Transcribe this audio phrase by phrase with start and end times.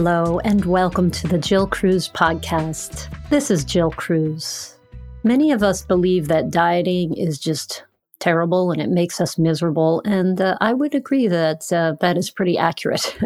[0.00, 3.12] Hello, and welcome to the Jill Cruz podcast.
[3.30, 4.76] This is Jill Cruz.
[5.24, 7.82] Many of us believe that dieting is just
[8.20, 10.00] terrible and it makes us miserable.
[10.04, 13.18] And uh, I would agree that uh, that is pretty accurate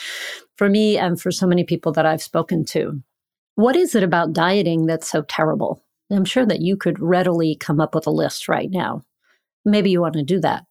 [0.56, 3.00] for me and for so many people that I've spoken to.
[3.54, 5.80] What is it about dieting that's so terrible?
[6.10, 9.04] I'm sure that you could readily come up with a list right now.
[9.64, 10.64] Maybe you want to do that.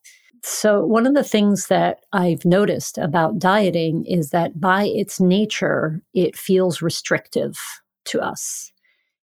[0.48, 6.04] So, one of the things that I've noticed about dieting is that by its nature,
[6.14, 7.58] it feels restrictive
[8.06, 8.72] to us.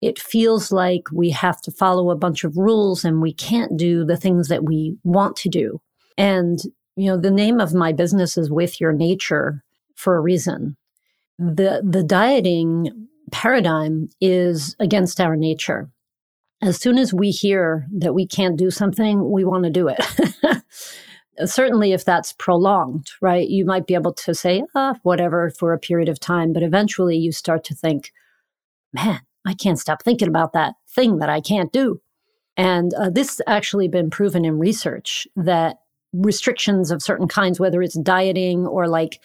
[0.02, 4.04] It feels like we have to follow a bunch of rules and we can't do
[4.04, 5.80] the things that we want to do.
[6.18, 6.58] And,
[6.96, 9.62] you know, the name of my business is With Your Nature
[9.94, 10.76] for a reason.
[11.38, 15.92] The, the dieting paradigm is against our nature.
[16.64, 20.00] As soon as we hear that we can't do something, we want to do it.
[21.44, 25.78] certainly if that's prolonged, right, you might be able to say, ah, whatever for a
[25.78, 26.52] period of time.
[26.52, 28.12] But eventually you start to think,
[28.92, 32.00] man, I can't stop thinking about that thing that I can't do.
[32.56, 35.76] And uh, this actually been proven in research that
[36.12, 39.20] restrictions of certain kinds, whether it's dieting or like,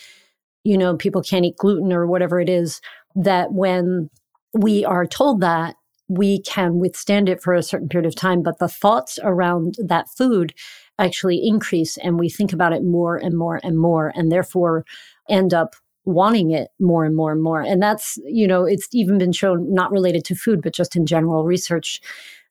[0.63, 2.81] you know, people can't eat gluten or whatever it is,
[3.15, 4.09] that when
[4.53, 5.75] we are told that,
[6.09, 8.41] we can withstand it for a certain period of time.
[8.41, 10.53] But the thoughts around that food
[10.97, 14.85] actually increase and we think about it more and more and more and therefore
[15.29, 17.61] end up wanting it more and more and more.
[17.61, 21.05] And that's you know it's even been shown not related to food but just in
[21.05, 22.01] general research.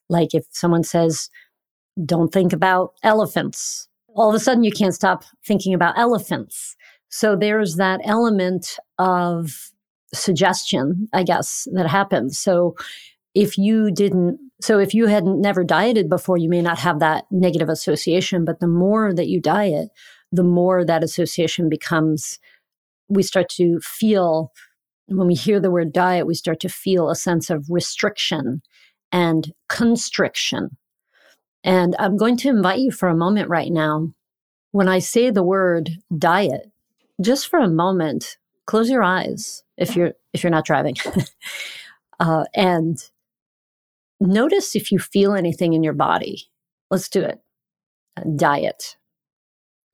[0.08, 1.28] Like if someone says
[2.06, 6.76] don't think about elephants all of a sudden you can't stop thinking about elephants.
[7.08, 9.70] So there's that element of
[10.14, 12.38] suggestion i guess that happens.
[12.38, 12.74] So
[13.34, 17.26] if you didn't so if you had never dieted before, you may not have that
[17.30, 18.44] negative association.
[18.44, 19.90] But the more that you diet,
[20.32, 22.38] the more that association becomes,
[23.08, 24.52] we start to feel,
[25.06, 28.62] when we hear the word diet, we start to feel a sense of restriction
[29.12, 30.76] and constriction.
[31.62, 34.12] And I'm going to invite you for a moment right now.
[34.72, 36.70] When I say the word diet,
[37.20, 40.94] just for a moment, close your eyes if you're if you're not driving,
[42.20, 42.98] uh, and
[44.20, 46.50] Notice if you feel anything in your body.
[46.90, 47.40] Let's do it.
[48.36, 48.96] Diet.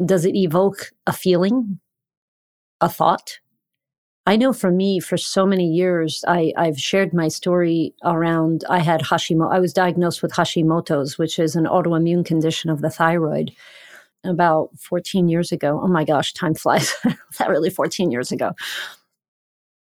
[0.04, 1.78] Does it evoke a feeling,
[2.80, 3.38] a thought?
[4.26, 8.78] I know for me, for so many years, I, I've shared my story around I
[8.78, 9.52] had Hashimoto.
[9.52, 13.52] I was diagnosed with Hashimoto's, which is an autoimmune condition of the thyroid
[14.24, 15.78] about 14 years ago.
[15.82, 16.94] Oh my gosh, time flies.
[17.38, 18.52] that really 14 years ago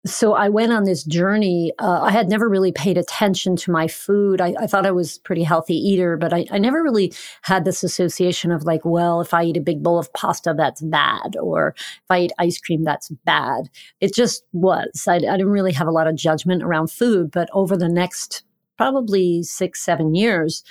[0.04, 1.72] so I went on this journey.
[1.78, 4.40] Uh, I had never really paid attention to my food.
[4.40, 7.84] I, I thought I was pretty healthy eater, but I, I, never really had this
[7.84, 11.74] association of like, well, if I eat a big bowl of pasta, that's bad, or
[11.76, 13.70] if I eat ice cream, that's bad.
[14.00, 15.04] It just was.
[15.06, 18.42] I, I didn't really have a lot of judgment around food, but over the next
[18.76, 20.64] probably six, seven years,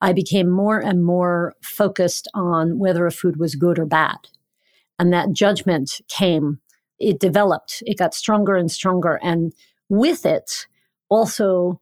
[0.00, 4.28] I became more and more focused on whether a food was good or bad.
[4.98, 6.60] And that judgment came
[6.98, 7.82] it developed.
[7.86, 9.18] It got stronger and stronger.
[9.22, 9.52] And
[9.88, 10.66] with it,
[11.08, 11.80] also,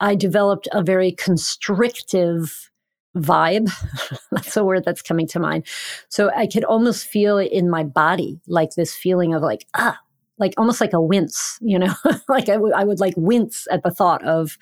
[0.00, 2.70] I developed a very constrictive
[3.16, 3.70] vibe.
[4.30, 5.66] that's a word that's coming to mind.
[6.08, 9.98] So I could almost feel it in my body, like this feeling of like, ah,
[10.38, 11.94] like almost like a wince, you know,
[12.28, 14.56] like I, w- I would like wince at the thought of,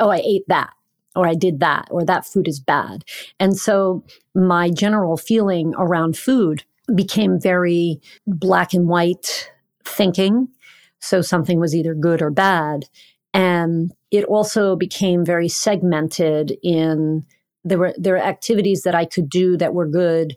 [0.00, 0.72] oh, I ate that
[1.14, 3.04] or I did that or that food is bad.
[3.40, 4.04] And so
[4.34, 6.64] my general feeling around food
[6.94, 9.50] became very black and white
[9.84, 10.48] thinking.
[11.00, 12.86] So something was either good or bad.
[13.34, 17.26] And it also became very segmented in
[17.64, 20.36] there were there were activities that I could do that were good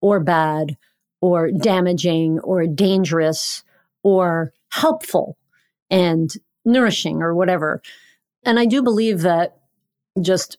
[0.00, 0.76] or bad
[1.20, 3.62] or damaging or dangerous
[4.02, 5.36] or helpful
[5.90, 6.32] and
[6.64, 7.82] nourishing or whatever.
[8.44, 9.58] And I do believe that
[10.20, 10.56] just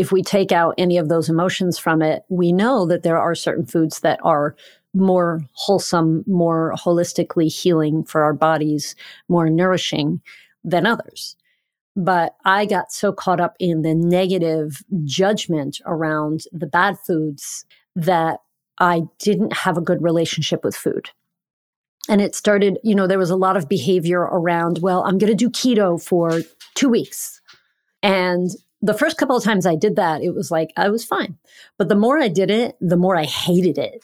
[0.00, 3.34] if we take out any of those emotions from it, we know that there are
[3.34, 4.56] certain foods that are
[4.94, 8.96] more wholesome, more holistically healing for our bodies,
[9.28, 10.22] more nourishing
[10.64, 11.36] than others.
[11.94, 18.40] But I got so caught up in the negative judgment around the bad foods that
[18.78, 21.10] I didn't have a good relationship with food.
[22.08, 25.36] And it started, you know, there was a lot of behavior around, well, I'm going
[25.36, 26.40] to do keto for
[26.74, 27.42] two weeks.
[28.02, 28.50] And
[28.82, 31.36] the first couple of times I did that, it was like I was fine.
[31.78, 34.02] But the more I did it, the more I hated it.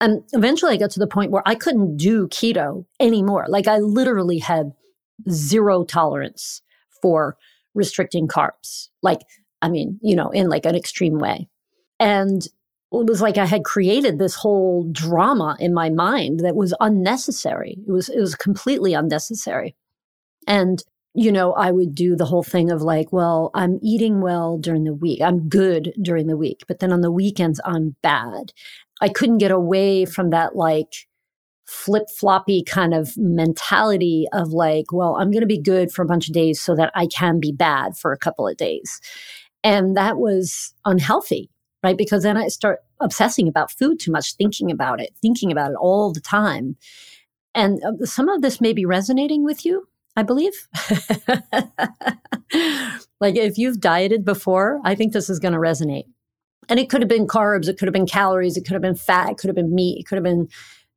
[0.00, 3.46] And eventually I got to the point where I couldn't do keto anymore.
[3.48, 4.72] Like I literally had
[5.30, 6.62] zero tolerance
[7.00, 7.36] for
[7.74, 8.88] restricting carbs.
[9.02, 9.20] Like,
[9.62, 11.48] I mean, you know, in like an extreme way.
[12.00, 16.74] And it was like I had created this whole drama in my mind that was
[16.80, 17.78] unnecessary.
[17.86, 19.74] It was it was completely unnecessary.
[20.46, 20.82] And
[21.14, 24.82] you know, I would do the whole thing of like, well, I'm eating well during
[24.84, 25.20] the week.
[25.22, 28.52] I'm good during the week, but then on the weekends I'm bad.
[29.00, 31.06] I couldn't get away from that like
[31.66, 36.06] flip floppy kind of mentality of like, well, I'm going to be good for a
[36.06, 39.00] bunch of days so that I can be bad for a couple of days.
[39.62, 41.48] And that was unhealthy,
[41.82, 41.96] right?
[41.96, 45.76] Because then I start obsessing about food too much, thinking about it, thinking about it
[45.80, 46.76] all the time.
[47.54, 50.68] And uh, some of this may be resonating with you, I believe.
[53.20, 56.04] like if you've dieted before, I think this is going to resonate.
[56.68, 58.94] And it could have been carbs, it could have been calories, it could have been
[58.94, 60.48] fat, it could have been meat, it could have been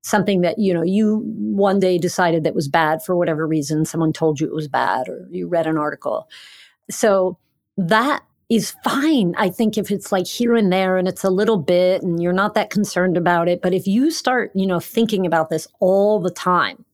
[0.08, 4.14] something that you know you one day decided that was bad for whatever reason someone
[4.14, 6.30] told you it was bad or you read an article
[6.90, 7.38] so
[7.78, 11.58] that is fine i think if it's like here and there and it's a little
[11.58, 15.26] bit and you're not that concerned about it but if you start you know thinking
[15.26, 16.86] about this all the time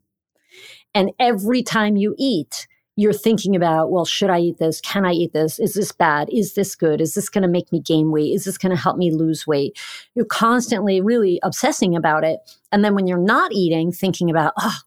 [0.93, 4.79] and every time you eat you're thinking about, well, should I eat this?
[4.81, 5.57] Can I eat this?
[5.59, 6.29] Is this bad?
[6.31, 7.01] Is this good?
[7.01, 8.33] Is this going to make me gain weight?
[8.33, 9.79] Is this going to help me lose weight?
[10.13, 12.39] You're constantly really obsessing about it.
[12.71, 14.77] And then when you're not eating, thinking about, oh,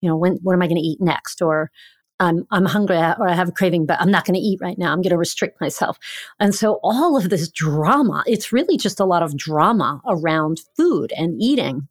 [0.00, 1.40] you know, when, what am I going to eat next?
[1.40, 1.70] Or
[2.18, 4.78] I'm, I'm hungry or I have a craving, but I'm not going to eat right
[4.78, 4.92] now.
[4.92, 5.98] I'm going to restrict myself.
[6.40, 11.12] And so all of this drama, it's really just a lot of drama around food
[11.16, 11.88] and eating.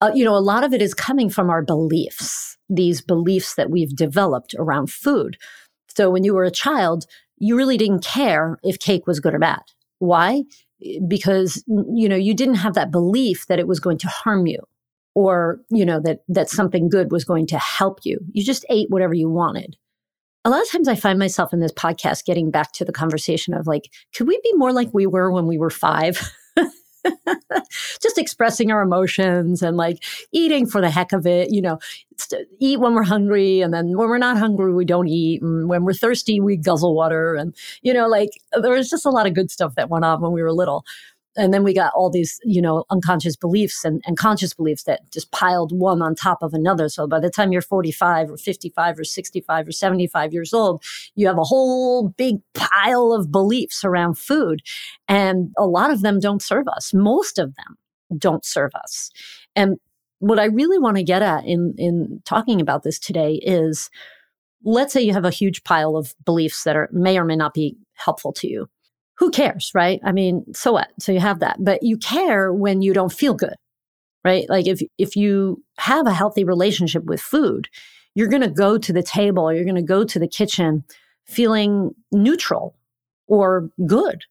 [0.00, 3.70] Uh, you know, a lot of it is coming from our beliefs these beliefs that
[3.70, 5.36] we've developed around food.
[5.88, 7.06] So when you were a child,
[7.38, 9.62] you really didn't care if cake was good or bad.
[9.98, 10.44] Why?
[11.06, 14.58] Because, you know, you didn't have that belief that it was going to harm you
[15.14, 18.18] or, you know, that, that something good was going to help you.
[18.32, 19.76] You just ate whatever you wanted.
[20.44, 23.54] A lot of times I find myself in this podcast getting back to the conversation
[23.54, 26.32] of like, could we be more like we were when we were five?
[28.02, 30.02] just expressing our emotions and like
[30.32, 31.78] eating for the heck of it, you know,
[32.58, 33.60] eat when we're hungry.
[33.60, 35.42] And then when we're not hungry, we don't eat.
[35.42, 37.34] And when we're thirsty, we guzzle water.
[37.34, 38.30] And, you know, like
[38.60, 40.84] there was just a lot of good stuff that went on when we were little
[41.36, 45.10] and then we got all these you know unconscious beliefs and, and conscious beliefs that
[45.12, 46.88] just piled one on top of another.
[46.88, 50.82] So by the time you're 45 or 55 or 65 or 75 years old
[51.14, 54.62] you have a whole big pile of beliefs around food.
[55.06, 56.92] And a lot of them don't serve us.
[56.92, 57.76] Most of them
[58.18, 59.10] don't serve us.
[59.54, 59.78] And
[60.20, 63.88] what i really want to get at in in talking about this today is
[64.64, 67.54] let's say you have a huge pile of beliefs that are may or may not
[67.54, 68.68] be helpful to you
[69.18, 70.00] who cares, right?
[70.04, 70.88] I mean, so what?
[71.00, 73.54] So you have that, but you care when you don't feel good,
[74.24, 74.48] right?
[74.48, 77.68] Like if, if you have a healthy relationship with food,
[78.14, 80.84] you're going to go to the table, you're going to go to the kitchen
[81.26, 82.76] feeling neutral
[83.26, 84.22] or good,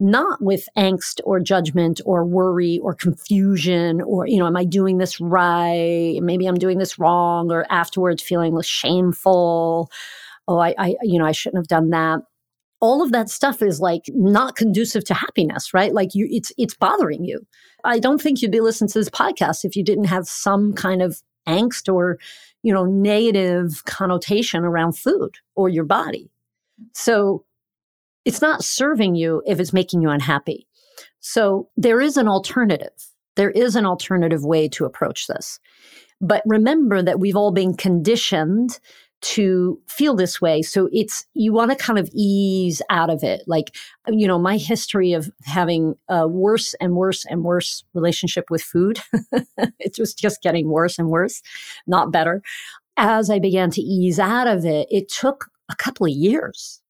[0.00, 4.98] not with angst or judgment or worry or confusion or, you know, am I doing
[4.98, 6.18] this right?
[6.20, 9.90] Maybe I'm doing this wrong or afterwards feeling shameful.
[10.48, 12.22] Oh, I, I, you know, I shouldn't have done that
[12.80, 15.92] all of that stuff is like not conducive to happiness, right?
[15.92, 17.46] Like you, it's, it's bothering you.
[17.84, 21.02] I don't think you'd be listening to this podcast if you didn't have some kind
[21.02, 22.18] of angst or,
[22.62, 26.30] you know, negative connotation around food or your body.
[26.94, 27.44] So
[28.24, 30.66] it's not serving you if it's making you unhappy.
[31.20, 33.08] So there is an alternative.
[33.36, 35.58] There is an alternative way to approach this.
[36.20, 38.80] But remember that we've all been conditioned
[39.20, 40.62] to feel this way.
[40.62, 43.42] So it's, you want to kind of ease out of it.
[43.46, 43.74] Like,
[44.06, 49.00] you know, my history of having a worse and worse and worse relationship with food,
[49.78, 51.42] it was just getting worse and worse,
[51.86, 52.42] not better.
[52.96, 56.80] As I began to ease out of it, it took a couple of years.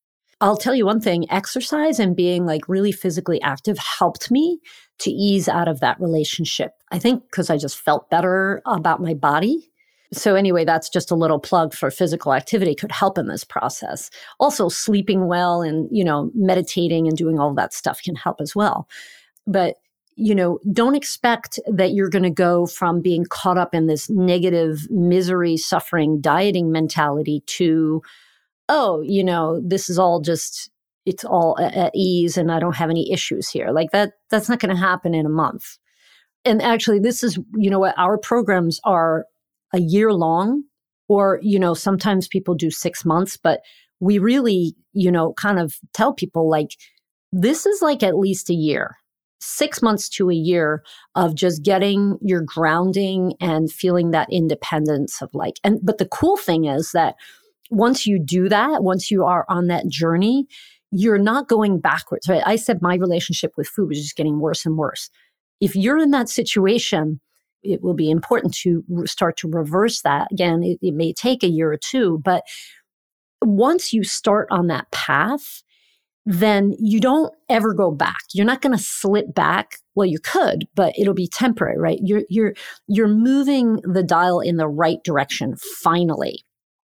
[0.40, 4.61] I'll tell you one thing exercise and being like really physically active helped me
[5.00, 6.73] to ease out of that relationship.
[6.90, 9.67] I think because I just felt better about my body
[10.12, 14.10] so anyway, that's just a little plug for physical activity could help in this process.
[14.40, 18.56] Also sleeping well and, you know, meditating and doing all that stuff can help as
[18.56, 18.88] well.
[19.46, 19.76] But
[20.20, 24.10] you know, don't expect that you're going to go from being caught up in this
[24.10, 28.02] negative misery, suffering, dieting mentality to,
[28.68, 30.70] oh, you know, this is all just,
[31.06, 33.70] it's all at ease and I don't have any issues here.
[33.70, 35.78] Like that, that's not going to happen in a month.
[36.44, 39.24] And actually, this is, you know what, our programs are
[39.72, 40.64] a year long,
[41.08, 43.60] or, you know, sometimes people do six months, but
[44.00, 46.70] we really, you know, kind of tell people like,
[47.32, 48.96] this is like at least a year,
[49.40, 50.82] six months to a year
[51.14, 56.37] of just getting your grounding and feeling that independence of like, and, but the cool
[56.37, 57.14] thing is that
[57.70, 60.46] once you do that, once you are on that journey,
[60.90, 62.42] you're not going backwards, right?
[62.46, 65.10] I said my relationship with food was just getting worse and worse.
[65.60, 67.20] If you're in that situation,
[67.62, 70.28] it will be important to start to reverse that.
[70.32, 72.44] Again, it, it may take a year or two, but
[73.42, 75.62] once you start on that path,
[76.26, 78.20] then you don't ever go back.
[78.34, 79.76] You're not going to slip back.
[79.94, 81.98] Well, you could, but it'll be temporary, right?
[82.02, 82.54] You're you're
[82.86, 86.44] you're moving the dial in the right direction finally.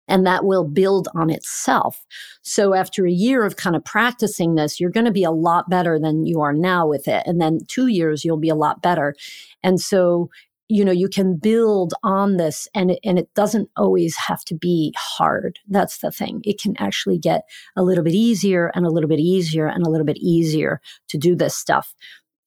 [0.08, 2.04] And that will build on itself.
[2.42, 5.70] So after a year of kind of practicing this, you're going to be a lot
[5.70, 7.22] better than you are now with it.
[7.24, 9.14] And then two years, you'll be a lot better.
[9.62, 10.28] And so
[10.72, 14.54] you know you can build on this and it, and it doesn't always have to
[14.54, 15.58] be hard.
[15.68, 16.40] That's the thing.
[16.44, 17.42] It can actually get
[17.76, 21.18] a little bit easier and a little bit easier and a little bit easier to
[21.18, 21.94] do this stuff.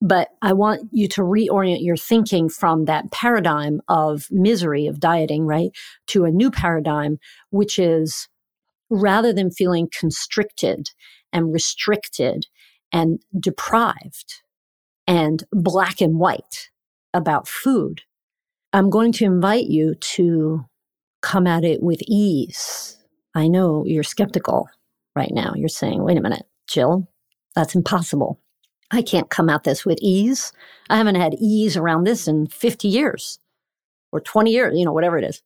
[0.01, 5.45] But i want you to reorient your thinking from that paradigm of misery of dieting
[5.45, 5.71] right
[6.07, 7.17] to a new paradigm
[7.51, 8.27] which is
[8.89, 10.89] rather than feeling constricted
[11.31, 12.47] and restricted
[12.91, 14.41] and deprived
[15.07, 16.69] and black and white
[17.13, 18.01] about food
[18.75, 20.65] I'm going to invite you to
[21.21, 22.97] come at it with ease.
[23.33, 24.67] I know you're skeptical
[25.15, 25.53] right now.
[25.55, 27.07] You're saying, wait a minute, Jill,
[27.55, 28.37] that's impossible.
[28.91, 30.51] I can't come at this with ease.
[30.89, 33.39] I haven't had ease around this in 50 years
[34.11, 35.41] or 20 years, you know, whatever it is.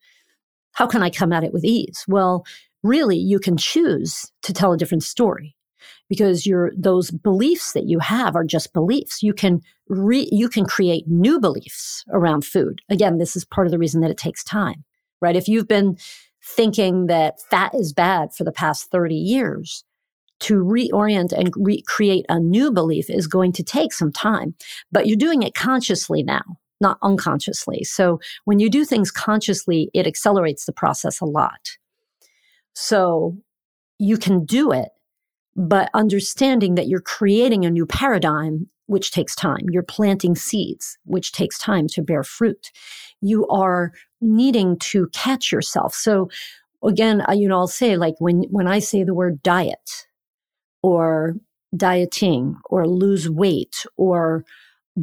[0.72, 2.06] How can I come at it with ease?
[2.08, 2.48] Well,
[2.82, 5.56] really, you can choose to tell a different story
[6.10, 9.24] because your those beliefs that you have are just beliefs.
[9.24, 12.82] You can re, you can create new beliefs around food.
[12.90, 14.84] Again, this is part of the reason that it takes time,
[15.22, 15.36] right?
[15.36, 15.98] If you've been
[16.44, 19.84] thinking that fat is bad for the past 30 years,
[20.40, 24.56] to reorient and recreate a new belief is going to take some time,
[24.92, 26.42] but you're doing it consciously now,
[26.80, 27.84] not unconsciously.
[27.84, 31.78] So when you do things consciously, it accelerates the process a lot.
[32.74, 33.38] So
[33.98, 34.90] you can do it
[35.56, 39.66] but understanding that you're creating a new paradigm, which takes time.
[39.70, 42.72] You're planting seeds, which takes time to bear fruit.
[43.22, 43.92] You are
[44.22, 45.94] needing to catch yourself.
[45.94, 46.30] So
[46.84, 50.08] again, you know, I'll say like when, when I say the word diet
[50.82, 51.36] or
[51.76, 54.44] dieting or lose weight or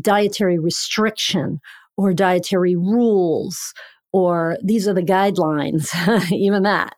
[0.00, 1.61] dietary restriction
[1.97, 3.73] or dietary rules
[4.12, 5.93] or these are the guidelines,
[6.33, 6.97] even that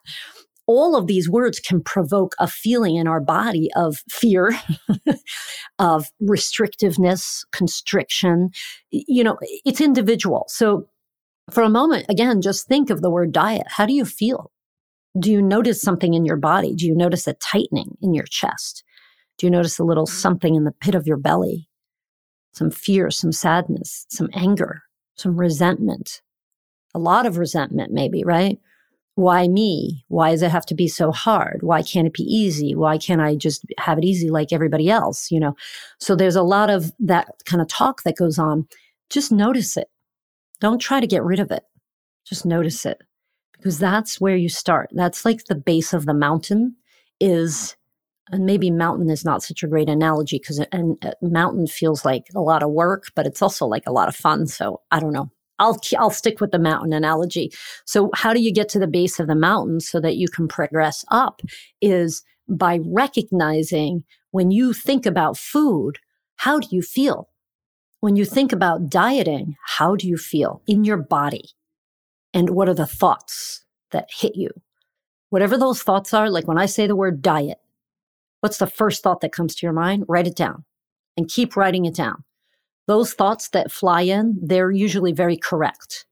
[0.68, 4.56] all of these words can provoke a feeling in our body of fear,
[5.78, 8.50] of restrictiveness, constriction.
[8.90, 10.44] You know, it's individual.
[10.48, 10.86] So
[11.50, 13.66] for a moment, again, just think of the word diet.
[13.66, 14.52] How do you feel?
[15.18, 16.74] Do you notice something in your body?
[16.74, 18.84] Do you notice a tightening in your chest?
[19.38, 20.18] Do you notice a little mm-hmm.
[20.18, 21.66] something in the pit of your belly?
[22.52, 24.82] Some fear, some sadness, some anger,
[25.16, 26.20] some resentment,
[26.94, 28.58] a lot of resentment, maybe, right?
[29.18, 30.04] Why me?
[30.06, 31.58] Why does it have to be so hard?
[31.64, 32.76] Why can't it be easy?
[32.76, 35.32] Why can't I just have it easy like everybody else?
[35.32, 35.56] You know,
[35.98, 38.68] so there's a lot of that kind of talk that goes on.
[39.10, 39.88] Just notice it.
[40.60, 41.64] Don't try to get rid of it.
[42.28, 43.02] Just notice it
[43.54, 44.88] because that's where you start.
[44.92, 46.76] That's like the base of the mountain
[47.18, 47.74] is,
[48.30, 52.28] and maybe mountain is not such a great analogy because a uh, mountain feels like
[52.36, 54.46] a lot of work, but it's also like a lot of fun.
[54.46, 55.32] So I don't know.
[55.58, 57.52] I'll I'll stick with the mountain analogy.
[57.84, 60.48] So how do you get to the base of the mountain so that you can
[60.48, 61.42] progress up
[61.80, 65.98] is by recognizing when you think about food,
[66.36, 67.28] how do you feel?
[68.00, 71.50] When you think about dieting, how do you feel in your body?
[72.32, 74.50] And what are the thoughts that hit you?
[75.30, 77.58] Whatever those thoughts are, like when I say the word diet,
[78.40, 80.04] what's the first thought that comes to your mind?
[80.08, 80.64] Write it down
[81.16, 82.24] and keep writing it down
[82.88, 86.06] those thoughts that fly in, they're usually very correct.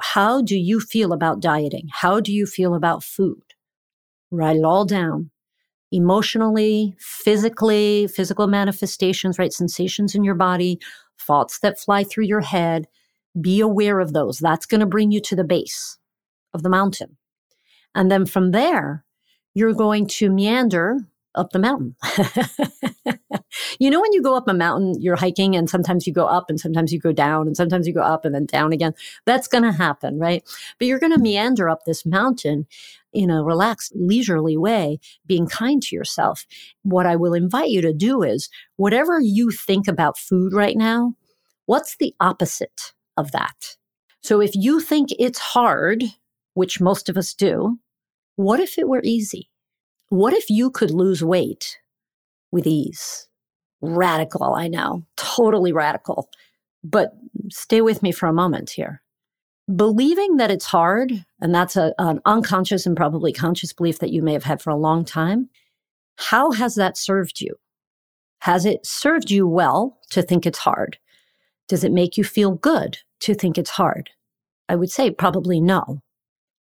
[0.00, 1.88] How do you feel about dieting?
[1.90, 3.42] How do you feel about food?
[4.30, 5.30] Write it all down.
[5.90, 9.52] Emotionally, physically, physical manifestations, right?
[9.52, 10.78] Sensations in your body,
[11.20, 12.86] thoughts that fly through your head.
[13.40, 14.38] Be aware of those.
[14.38, 15.98] That's going to bring you to the base
[16.54, 17.16] of the mountain.
[17.96, 19.04] And then from there,
[19.54, 20.98] you're going to meander
[21.34, 21.96] up the mountain.
[23.78, 26.46] you know, when you go up a mountain, you're hiking and sometimes you go up
[26.48, 28.94] and sometimes you go down and sometimes you go up and then down again.
[29.26, 30.42] That's going to happen, right?
[30.78, 32.66] But you're going to meander up this mountain
[33.12, 36.46] in a relaxed, leisurely way, being kind to yourself.
[36.82, 41.14] What I will invite you to do is whatever you think about food right now,
[41.66, 43.76] what's the opposite of that?
[44.22, 46.04] So if you think it's hard,
[46.54, 47.78] which most of us do,
[48.36, 49.49] what if it were easy?
[50.10, 51.78] What if you could lose weight
[52.50, 53.28] with ease?
[53.80, 56.28] Radical, I know, totally radical.
[56.82, 57.12] But
[57.48, 59.02] stay with me for a moment here.
[59.74, 64.20] Believing that it's hard, and that's a, an unconscious and probably conscious belief that you
[64.20, 65.48] may have had for a long time,
[66.16, 67.54] How has that served you?
[68.40, 70.98] Has it served you well to think it's hard?
[71.68, 74.10] Does it make you feel good to think it's hard?
[74.68, 76.02] I would say probably no.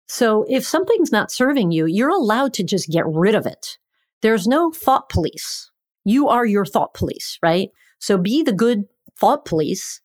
[0.06, 3.78] So if something's not serving you, you're allowed to just get rid of it.
[4.22, 5.70] There's no thought police.
[6.04, 7.70] You are your thought police, right?
[7.98, 8.84] So be the good
[9.18, 10.00] thought police.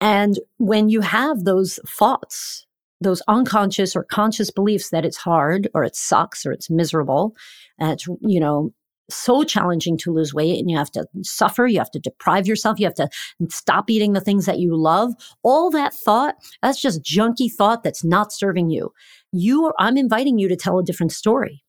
[0.00, 2.66] And when you have those thoughts,
[3.00, 7.34] those unconscious or conscious beliefs that it's hard or it sucks or it's miserable,
[7.78, 8.72] and it's, you know,
[9.10, 12.78] so challenging to lose weight and you have to suffer, you have to deprive yourself,
[12.78, 13.08] you have to
[13.48, 15.12] stop eating the things that you love.
[15.42, 18.92] All that thought, that's just junky thought that's not serving you.
[19.32, 21.62] You are, I'm inviting you to tell a different story.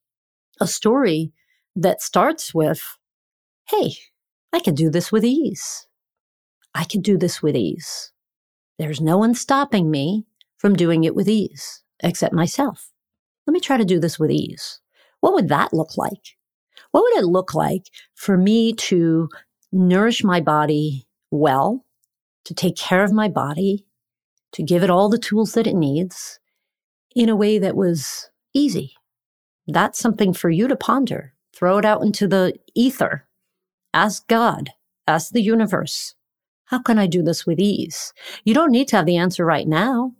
[0.61, 1.33] A story
[1.75, 2.81] that starts with,
[3.67, 3.95] Hey,
[4.53, 5.87] I can do this with ease.
[6.73, 8.11] I can do this with ease.
[8.77, 10.25] There's no one stopping me
[10.57, 12.91] from doing it with ease except myself.
[13.47, 14.79] Let me try to do this with ease.
[15.21, 16.35] What would that look like?
[16.95, 19.27] What would it look like for me to
[19.73, 21.85] nourish my body well,
[22.45, 23.85] to take care of my body,
[24.53, 26.39] to give it all the tools that it needs
[27.13, 28.93] in a way that was easy?
[29.67, 31.33] That's something for you to ponder.
[31.53, 33.27] Throw it out into the ether.
[33.93, 34.69] Ask God,
[35.05, 36.15] ask the universe.
[36.63, 38.13] How can I do this with ease?
[38.45, 40.13] You don't need to have the answer right now.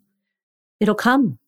[0.81, 1.39] It'll come.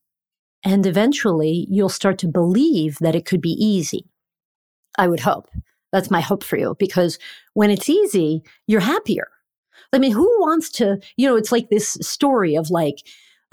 [0.63, 4.05] And eventually you'll start to believe that it could be easy.
[4.97, 5.49] I would hope.
[5.91, 7.17] That's my hope for you because
[7.53, 9.29] when it's easy, you're happier.
[9.93, 12.97] I mean, who wants to, you know, it's like this story of like,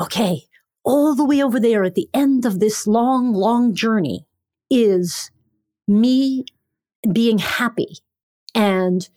[0.00, 0.42] okay,
[0.84, 4.26] all the way over there at the end of this long, long journey
[4.70, 5.30] is
[5.86, 6.44] me
[7.12, 7.98] being happy.
[8.54, 9.08] And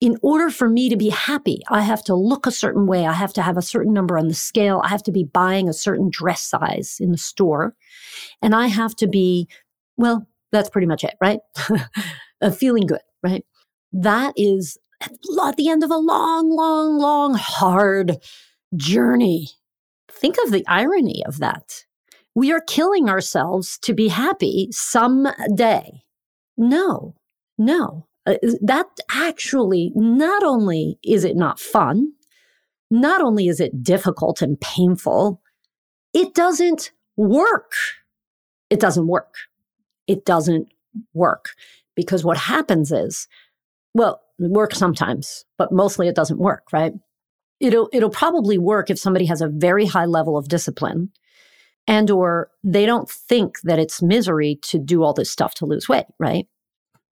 [0.00, 3.06] in order for me to be happy, I have to look a certain way.
[3.06, 4.82] I have to have a certain number on the scale.
[4.84, 7.74] I have to be buying a certain dress size in the store.
[8.42, 9.48] And I have to be,
[9.96, 11.40] well, that's pretty much it, right?
[12.56, 13.44] feeling good, right?
[13.92, 18.18] That is at the end of a long, long, long, hard
[18.74, 19.48] journey.
[20.10, 21.84] Think of the irony of that.
[22.34, 26.02] We are killing ourselves to be happy someday.
[26.56, 27.14] No,
[27.58, 28.06] no.
[28.26, 32.12] Uh, that actually, not only is it not fun,
[32.90, 35.40] not only is it difficult and painful,
[36.12, 37.72] it doesn't work.
[38.68, 39.34] It doesn't work
[40.06, 40.68] it doesn't
[41.14, 41.50] work
[41.94, 43.28] because what happens is,
[43.94, 46.92] well, it works sometimes, but mostly it doesn't work, right?
[47.60, 51.10] It'll, it'll probably work if somebody has a very high level of discipline
[51.86, 55.88] and or they don't think that it's misery to do all this stuff to lose
[55.88, 56.46] weight, right?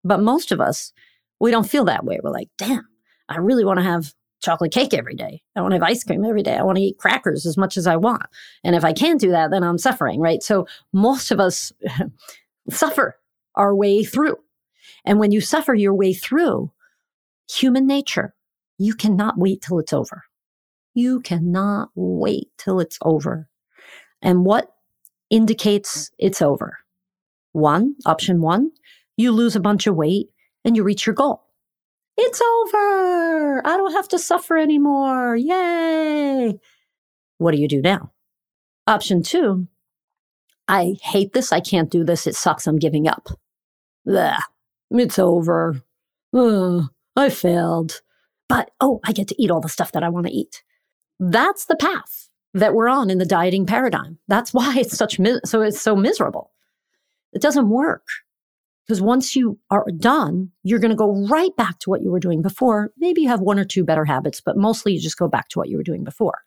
[0.04, 0.92] But most of us,
[1.40, 2.20] we don't feel that way.
[2.22, 2.88] We're like, damn,
[3.30, 5.42] I really want to have chocolate cake every day.
[5.56, 6.58] I want to have ice cream every day.
[6.58, 8.24] I want to eat crackers as much as I want.
[8.64, 10.44] And if I can't do that, then I'm suffering, right?
[10.44, 11.72] So most of us
[12.70, 13.18] suffer
[13.56, 14.38] our way through.
[15.06, 16.72] And when you suffer your way through
[17.50, 18.34] human nature,
[18.78, 20.24] you cannot wait till it's over.
[20.94, 23.50] You cannot wait till it's over.
[24.22, 24.74] And what
[25.30, 26.78] indicates it's over?
[27.52, 28.72] One, option one,
[29.18, 30.30] you lose a bunch of weight
[30.66, 31.44] and you reach your goal.
[32.18, 33.66] It's over.
[33.66, 35.36] I don't have to suffer anymore.
[35.36, 36.60] Yay.
[37.38, 38.12] What do you do now?
[38.86, 39.68] Option two,
[40.68, 41.52] I hate this.
[41.52, 42.28] I can't do this.
[42.28, 42.68] It sucks.
[42.68, 43.30] I'm giving up.
[44.06, 44.40] Blah.
[44.92, 45.82] It's over.
[46.34, 46.84] Uh,
[47.16, 48.02] I failed.
[48.50, 50.64] But oh, I get to eat all the stuff that I want to eat.
[51.20, 54.20] That's the path that we're on in the dieting paradigm.
[54.28, 56.52] That's why it's such so it's so miserable.
[57.34, 58.06] It doesn't work
[58.86, 62.20] because once you are done, you're going to go right back to what you were
[62.20, 62.92] doing before.
[62.98, 65.60] Maybe you have one or two better habits, but mostly you just go back to
[65.60, 66.40] what you were doing before.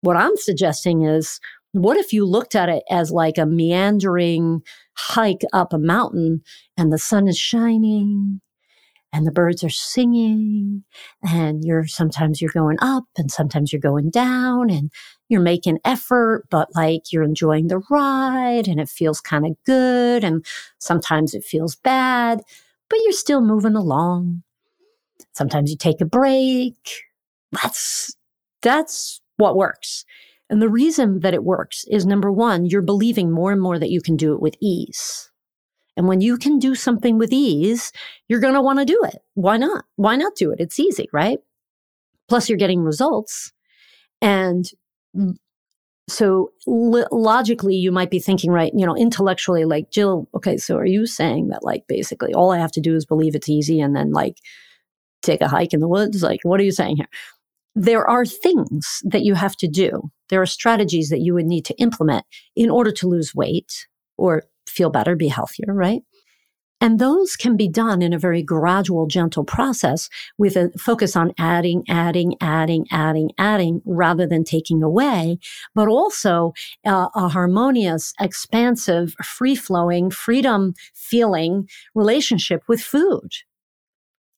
[0.00, 1.40] What I'm suggesting is
[1.82, 4.62] what if you looked at it as like a meandering
[4.94, 6.42] hike up a mountain
[6.76, 8.40] and the sun is shining
[9.12, 10.84] and the birds are singing
[11.22, 14.90] and you're sometimes you're going up and sometimes you're going down and
[15.28, 20.22] you're making effort, but like you're enjoying the ride and it feels kind of good.
[20.22, 20.44] And
[20.78, 22.42] sometimes it feels bad,
[22.88, 24.42] but you're still moving along.
[25.34, 27.02] Sometimes you take a break.
[27.52, 28.14] That's,
[28.62, 30.04] that's what works.
[30.48, 33.90] And the reason that it works is number one, you're believing more and more that
[33.90, 35.30] you can do it with ease.
[35.96, 37.90] And when you can do something with ease,
[38.28, 39.22] you're going to want to do it.
[39.34, 39.86] Why not?
[39.96, 40.60] Why not do it?
[40.60, 41.38] It's easy, right?
[42.28, 43.52] Plus, you're getting results.
[44.20, 44.70] And
[46.08, 50.86] so logically, you might be thinking, right, you know, intellectually, like, Jill, okay, so are
[50.86, 53.96] you saying that, like, basically all I have to do is believe it's easy and
[53.96, 54.36] then, like,
[55.22, 56.22] take a hike in the woods?
[56.22, 57.08] Like, what are you saying here?
[57.76, 60.10] There are things that you have to do.
[60.30, 62.24] There are strategies that you would need to implement
[62.56, 63.86] in order to lose weight
[64.16, 66.00] or feel better, be healthier, right?
[66.80, 70.08] And those can be done in a very gradual, gentle process
[70.38, 75.38] with a focus on adding, adding, adding, adding, adding, rather than taking away,
[75.74, 76.52] but also
[76.86, 83.30] uh, a harmonious, expansive, free flowing, freedom feeling relationship with food.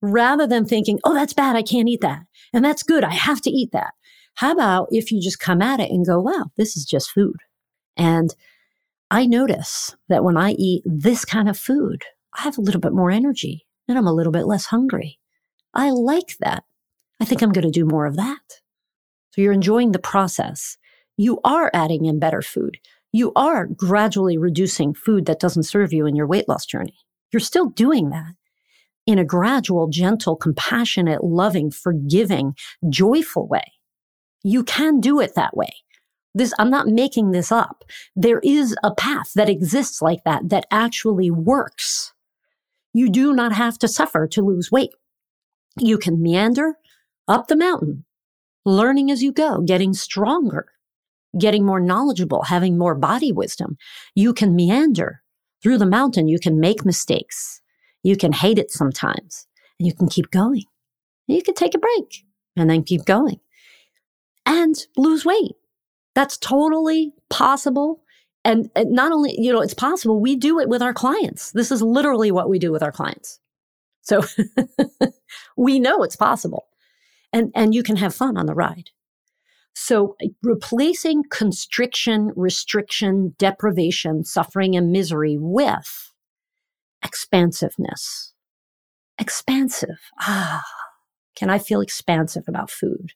[0.00, 1.56] Rather than thinking, oh, that's bad.
[1.56, 2.27] I can't eat that.
[2.52, 3.04] And that's good.
[3.04, 3.94] I have to eat that.
[4.34, 7.36] How about if you just come at it and go, wow, this is just food.
[7.96, 8.34] And
[9.10, 12.02] I notice that when I eat this kind of food,
[12.36, 15.18] I have a little bit more energy and I'm a little bit less hungry.
[15.74, 16.64] I like that.
[17.20, 18.60] I think I'm going to do more of that.
[19.30, 20.76] So you're enjoying the process.
[21.16, 22.78] You are adding in better food.
[23.12, 26.98] You are gradually reducing food that doesn't serve you in your weight loss journey.
[27.32, 28.34] You're still doing that
[29.08, 32.54] in a gradual, gentle, compassionate, loving, forgiving,
[32.90, 33.72] joyful way.
[34.44, 35.70] You can do it that way.
[36.34, 37.84] This, I'm not making this up.
[38.14, 42.12] There is a path that exists like that, that actually works.
[42.92, 44.90] You do not have to suffer to lose weight.
[45.78, 46.74] You can meander
[47.26, 48.04] up the mountain,
[48.66, 50.66] learning as you go, getting stronger,
[51.40, 53.78] getting more knowledgeable, having more body wisdom.
[54.14, 55.22] You can meander
[55.62, 56.28] through the mountain.
[56.28, 57.62] You can make mistakes.
[58.02, 59.46] You can hate it sometimes
[59.78, 60.64] and you can keep going.
[61.26, 62.24] You can take a break
[62.56, 63.40] and then keep going
[64.46, 65.52] and lose weight.
[66.14, 68.02] That's totally possible
[68.44, 71.52] and, and not only, you know, it's possible, we do it with our clients.
[71.52, 73.40] This is literally what we do with our clients.
[74.00, 74.22] So
[75.56, 76.66] we know it's possible.
[77.32, 78.90] And, and you can have fun on the ride.
[79.74, 86.07] So replacing constriction, restriction, deprivation, suffering, and misery with
[87.04, 88.32] expansiveness.
[89.18, 89.98] Expansive.
[90.20, 90.64] Ah,
[91.36, 93.12] can I feel expansive about food?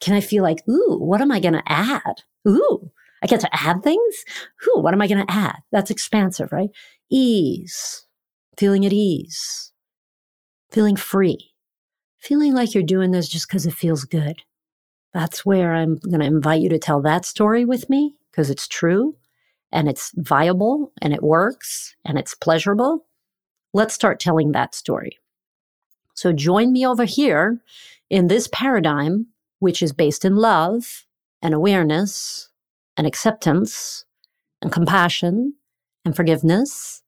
[0.00, 2.22] Can I feel like, ooh, what am I going to add?
[2.48, 2.90] Ooh,
[3.22, 4.24] I get to add things.
[4.68, 5.56] Ooh, What am I going to add?
[5.72, 6.70] That's expansive, right?
[7.10, 8.06] Ease,
[8.56, 9.72] feeling at ease,
[10.70, 11.52] feeling free,
[12.18, 14.42] feeling like you're doing this just because it feels good.
[15.12, 18.68] That's where I'm going to invite you to tell that story with me because it's
[18.68, 19.16] true
[19.72, 23.05] and it's viable and it works and it's pleasurable.
[23.76, 25.18] Let's start telling that story.
[26.14, 27.60] So join me over here
[28.08, 29.26] in this paradigm,
[29.58, 31.04] which is based in love
[31.42, 32.48] and awareness
[32.96, 34.06] and acceptance
[34.62, 35.56] and compassion
[36.06, 37.02] and forgiveness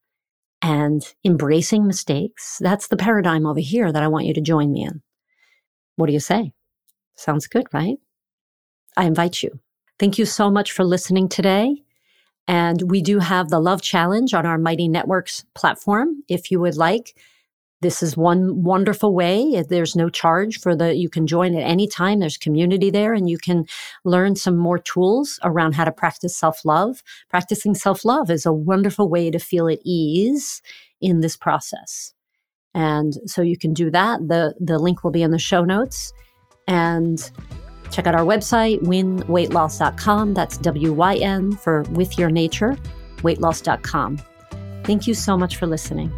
[0.61, 2.59] and embracing mistakes.
[2.61, 5.01] That's the paradigm over here that I want you to join me in.
[5.95, 6.53] What do you say?
[7.15, 7.97] Sounds good, right?
[8.95, 9.59] I invite you.
[9.97, 11.83] Thank you so much for listening today.
[12.49, 16.23] And we do have the Love Challenge on our Mighty Networks platform.
[16.27, 17.15] If you would like,
[17.81, 19.63] this is one wonderful way.
[19.69, 22.19] There's no charge for the, you can join at any time.
[22.19, 23.67] There's community there and you can
[24.03, 27.03] learn some more tools around how to practice self love.
[27.29, 30.63] Practicing self love is a wonderful way to feel at ease
[30.99, 32.15] in this process.
[32.73, 34.27] And so you can do that.
[34.27, 36.13] The, the link will be in the show notes
[36.67, 37.29] and
[37.91, 40.33] check out our website, wynweightloss.com.
[40.33, 42.77] That's W Y N for with your nature,
[43.17, 44.19] weightloss.com.
[44.83, 46.11] Thank you so much for listening.